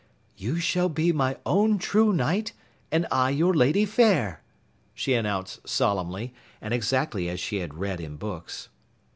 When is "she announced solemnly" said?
4.95-6.33